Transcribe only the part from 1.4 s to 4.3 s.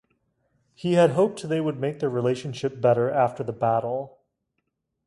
they would make their relationship better after the battle.